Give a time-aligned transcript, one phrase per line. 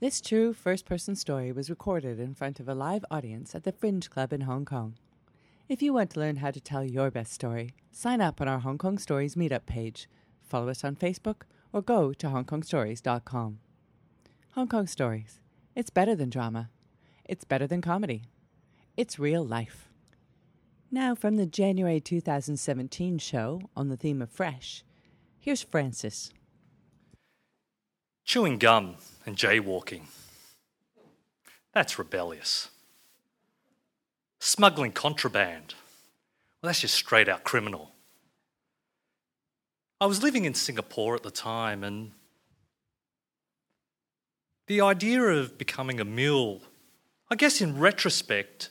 [0.00, 3.72] This true first person story was recorded in front of a live audience at the
[3.72, 4.94] Fringe Club in Hong Kong.
[5.68, 8.60] If you want to learn how to tell your best story, sign up on our
[8.60, 10.08] Hong Kong Stories meetup page,
[10.40, 13.58] follow us on Facebook, or go to hongkongstories.com.
[14.52, 15.38] Hong Kong Stories.
[15.76, 16.70] It's better than drama.
[17.26, 18.22] It's better than comedy.
[18.96, 19.90] It's real life.
[20.90, 24.82] Now, from the January 2017 show on the theme of fresh,
[25.38, 26.32] here's Francis.
[28.30, 28.94] Chewing gum
[29.26, 30.02] and jaywalking.
[31.74, 32.68] That's rebellious.
[34.38, 35.74] Smuggling contraband.
[36.62, 37.90] Well, that's just straight out criminal.
[40.00, 42.12] I was living in Singapore at the time, and
[44.68, 46.62] the idea of becoming a mule,
[47.32, 48.70] I guess in retrospect,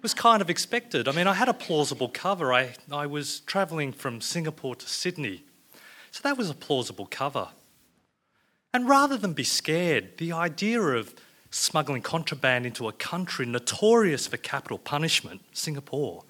[0.00, 1.08] was kind of expected.
[1.08, 2.52] I mean, I had a plausible cover.
[2.52, 5.42] I, I was travelling from Singapore to Sydney,
[6.12, 7.48] so that was a plausible cover.
[8.74, 11.14] And rather than be scared, the idea of
[11.52, 16.24] smuggling contraband into a country notorious for capital punishment, Singapore,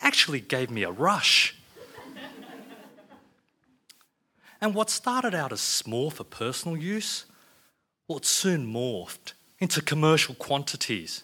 [0.00, 1.54] actually gave me a rush.
[4.62, 7.26] and what started out as small for personal use,
[8.08, 11.22] well, it soon morphed into commercial quantities.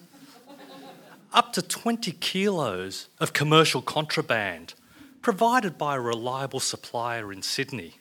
[1.32, 4.74] Up to 20 kilos of commercial contraband
[5.22, 7.94] provided by a reliable supplier in Sydney,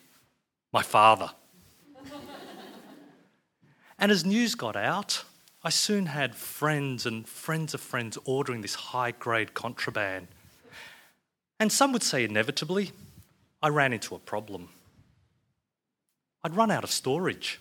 [0.74, 1.30] my father.
[4.00, 5.24] And as news got out,
[5.62, 10.28] I soon had friends and friends of friends ordering this high grade contraband.
[11.60, 12.92] And some would say inevitably,
[13.62, 14.70] I ran into a problem.
[16.42, 17.60] I'd run out of storage.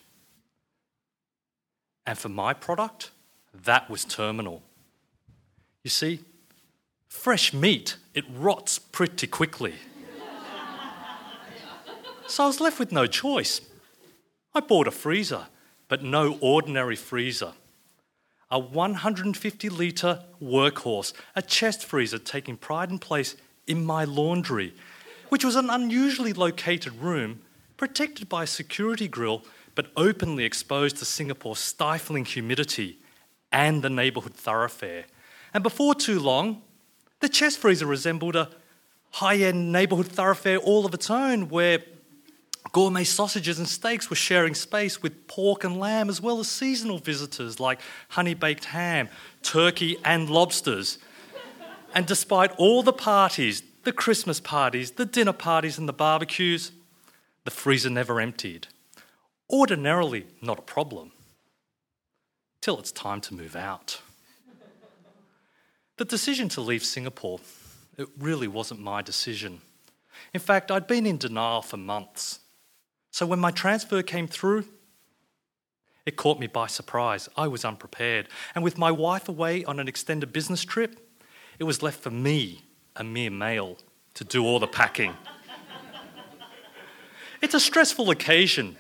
[2.06, 3.12] And for my product,
[3.54, 4.64] that was terminal.
[5.84, 6.22] You see,
[7.10, 9.74] fresh meat, it rots pretty quickly.
[12.28, 13.60] so I was left with no choice.
[14.56, 15.48] I bought a freezer
[15.90, 17.52] but no ordinary freezer.
[18.50, 23.36] A 150 litre workhorse, a chest freezer taking pride in place
[23.68, 24.74] in my laundry,
[25.28, 27.42] which was an unusually located room,
[27.76, 29.44] protected by a security grill,
[29.76, 33.00] but openly exposed to Singapore's stifling humidity
[33.52, 35.06] and the neighbourhood thoroughfare.
[35.54, 36.62] And before too long,
[37.20, 38.50] the chest freezer resembled a
[39.12, 41.80] high end neighbourhood thoroughfare all of its own, where
[42.72, 47.00] Gourmet sausages and steaks were sharing space with pork and lamb, as well as seasonal
[47.00, 49.10] visitors like honey baked ham,
[49.42, 51.00] turkey, and lobsters.
[51.96, 56.72] and despite all the parties, the Christmas parties, the dinner parties, and the barbecues,
[57.44, 58.68] the freezer never emptied.
[59.50, 61.12] Ordinarily, not a problem.
[62.62, 64.02] Till it's time to move out.
[65.98, 67.40] the decision to leave Singapore,
[67.98, 69.62] it really wasn't my decision.
[70.34, 72.40] In fact, I'd been in denial for months.
[73.12, 74.66] So when my transfer came through,
[76.06, 77.30] it caught me by surprise.
[77.36, 78.28] I was unprepared.
[78.56, 81.08] And with my wife away on an extended business trip,
[81.60, 82.64] it was left for me,
[82.96, 83.78] a mere male,
[84.16, 85.14] to do all the packing.
[87.42, 88.78] it's a stressful occasion,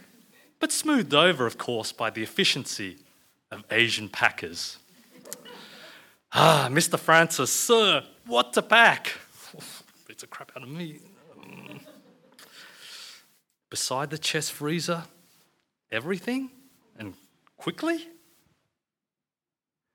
[0.60, 2.98] but smoothed over, of course, by the efficiency
[3.52, 4.78] of Asian packers.
[6.32, 6.98] Ah, Mr.
[6.98, 9.14] Francis, sir, what to pack?
[10.10, 11.00] It's a crap out of me
[13.70, 15.04] beside the chest freezer
[15.92, 16.52] everything
[16.98, 17.14] and
[17.58, 18.08] quickly?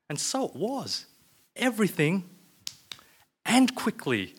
[0.09, 1.05] And so it was.
[1.55, 2.29] Everything
[3.45, 4.35] and quickly.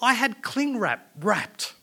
[0.00, 1.74] I had cling wrap wrapped,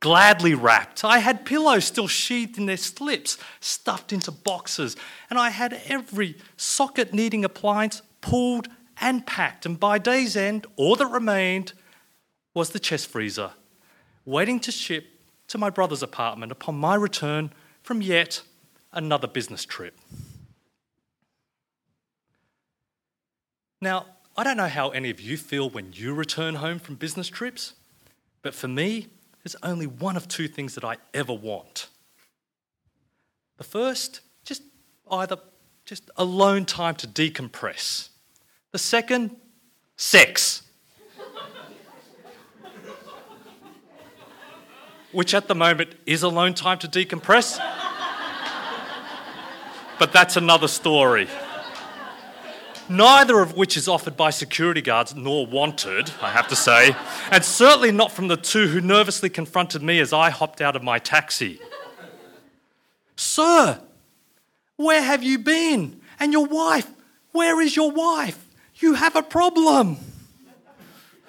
[0.00, 1.04] gladly wrapped.
[1.04, 4.96] I had pillows still sheathed in their slips, stuffed into boxes.
[5.28, 8.68] And I had every socket needing appliance pulled
[9.00, 9.66] and packed.
[9.66, 11.72] And by day's end, all that remained
[12.54, 13.52] was the chest freezer,
[14.24, 15.06] waiting to ship
[15.50, 17.52] to my brother's apartment upon my return
[17.82, 18.42] from yet
[18.92, 19.98] another business trip.
[23.80, 24.06] Now,
[24.36, 27.74] I don't know how any of you feel when you return home from business trips,
[28.42, 29.08] but for me,
[29.42, 31.88] there's only one of two things that I ever want.
[33.56, 34.62] The first, just
[35.10, 35.36] either
[35.84, 38.10] just alone time to decompress.
[38.70, 39.34] The second,
[39.96, 40.62] sex.
[45.12, 47.58] Which at the moment is alone time to decompress.
[49.98, 51.28] but that's another story.
[52.88, 56.96] Neither of which is offered by security guards nor wanted, I have to say,
[57.30, 60.82] and certainly not from the two who nervously confronted me as I hopped out of
[60.82, 61.60] my taxi.
[63.14, 63.80] Sir,
[64.76, 66.00] where have you been?
[66.18, 66.90] And your wife?
[67.30, 68.44] Where is your wife?
[68.76, 69.98] You have a problem.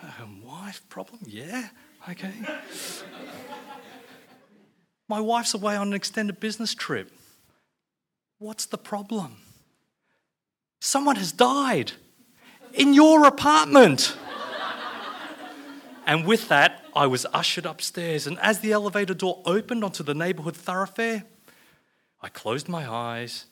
[0.01, 1.19] Um, wife problem?
[1.27, 1.67] Yeah,
[2.09, 2.31] okay.
[5.11, 7.11] My wife's away on an extended business trip.
[8.39, 9.35] What's the problem?
[10.79, 11.91] Someone has died
[12.73, 14.15] in your apartment.
[16.07, 20.13] and with that, I was ushered upstairs, and as the elevator door opened onto the
[20.13, 21.25] neighbourhood thoroughfare,
[22.21, 23.47] I closed my eyes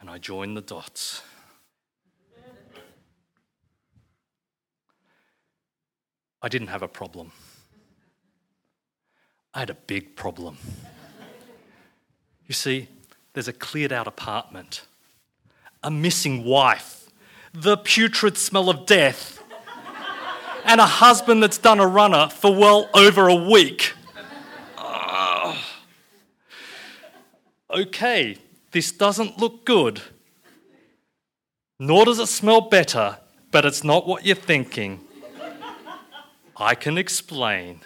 [0.00, 1.22] and I joined the dots.
[6.42, 7.30] I didn't have a problem.
[9.52, 10.58] I had a big problem.
[12.46, 12.88] You see,
[13.32, 14.82] there's a cleared out apartment,
[15.82, 17.10] a missing wife,
[17.52, 19.42] the putrid smell of death,
[20.64, 23.94] and a husband that's done a runner for well over a week.
[24.76, 25.56] Uh,
[27.70, 28.36] okay,
[28.70, 30.00] this doesn't look good.
[31.78, 33.18] Nor does it smell better,
[33.50, 35.00] but it's not what you're thinking.
[36.56, 37.80] I can explain.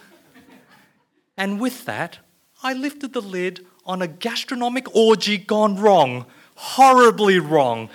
[1.36, 2.18] And with that,
[2.62, 7.90] I lifted the lid on a gastronomic orgy gone wrong, horribly wrong.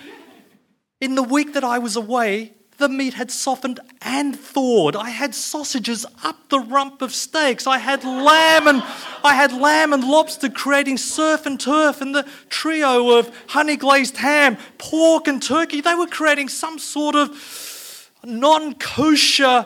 [1.01, 4.95] In the week that I was away, the meat had softened and thawed.
[4.95, 7.67] I had sausages up the rump of steaks.
[7.67, 8.81] I had lamb and
[9.23, 14.17] I had lamb and lobster creating surf and turf and the trio of honey glazed
[14.17, 15.81] ham, pork and turkey.
[15.81, 19.65] They were creating some sort of non-kosher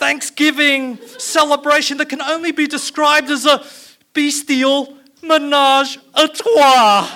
[0.00, 3.62] Thanksgiving celebration that can only be described as a
[4.14, 7.06] bestial menage a trois.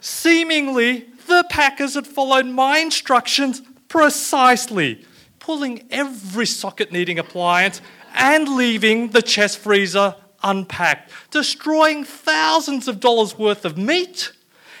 [0.00, 5.04] Seemingly, the Packers had followed my instructions precisely,
[5.38, 7.82] pulling every socket needing appliance
[8.14, 14.32] and leaving the chest freezer unpacked, destroying thousands of dollars worth of meat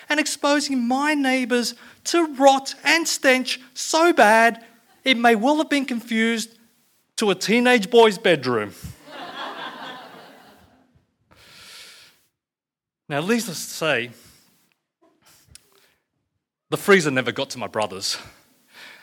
[0.08, 1.74] and exposing my neighbours
[2.04, 4.64] to rot and stench so bad
[5.04, 6.58] it may well have been confused
[7.16, 8.72] to a teenage boy's bedroom.
[13.08, 14.10] now, needless to say,
[16.70, 18.18] the freezer never got to my brother's.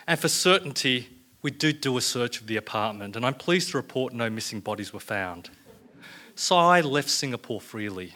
[0.06, 1.08] And for certainty,
[1.42, 4.60] we did do a search of the apartment, and I'm pleased to report no missing
[4.60, 5.50] bodies were found.
[6.36, 8.14] So I left Singapore freely.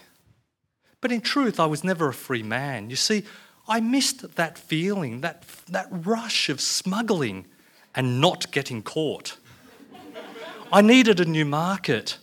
[1.00, 2.90] But in truth, I was never a free man.
[2.90, 3.24] You see,
[3.66, 7.46] I missed that feeling, that, that rush of smuggling
[7.94, 9.36] and not getting caught.
[10.72, 12.18] I needed a new market.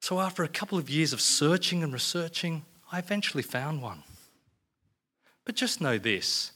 [0.00, 4.04] So, after a couple of years of searching and researching, I eventually found one.
[5.44, 6.52] But just know this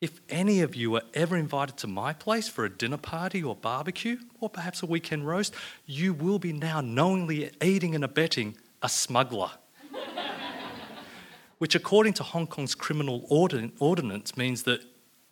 [0.00, 3.54] if any of you are ever invited to my place for a dinner party or
[3.54, 5.54] barbecue, or perhaps a weekend roast,
[5.86, 9.52] you will be now knowingly aiding and abetting a smuggler
[11.62, 14.80] which, according to Hong Kong's criminal ordinance, means that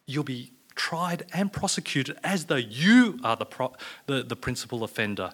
[0.06, 3.72] you'll be tried and prosecuted as though you are the, pro-
[4.06, 5.32] the, the principal offender.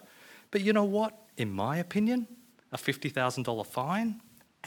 [0.49, 1.15] But you know what?
[1.37, 2.25] In my opinion,
[2.71, 4.21] a $50,000 fine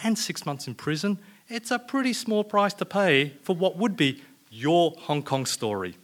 [0.04, 1.18] and six months in prison,
[1.48, 4.22] it's a pretty small price to pay for what would be
[4.52, 5.96] your Hong Kong story.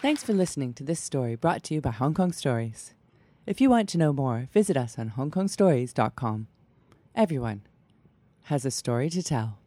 [0.00, 2.94] Thanks for listening to this story brought to you by Hong Kong Stories.
[3.46, 6.48] If you want to know more, visit us on HongKongStories.com.
[7.14, 7.62] Everyone
[8.42, 9.58] has a story to tell.